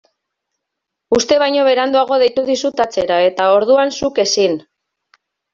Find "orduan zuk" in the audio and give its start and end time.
3.59-4.23